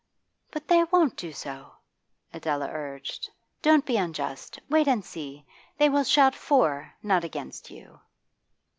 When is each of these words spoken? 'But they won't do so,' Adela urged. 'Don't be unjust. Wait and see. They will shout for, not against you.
'But 0.49 0.67
they 0.67 0.83
won't 0.85 1.15
do 1.15 1.31
so,' 1.31 1.73
Adela 2.33 2.67
urged. 2.71 3.29
'Don't 3.61 3.85
be 3.85 3.97
unjust. 3.97 4.59
Wait 4.67 4.87
and 4.87 5.05
see. 5.05 5.45
They 5.77 5.89
will 5.89 6.05
shout 6.05 6.33
for, 6.33 6.91
not 7.03 7.23
against 7.23 7.69
you. 7.69 7.99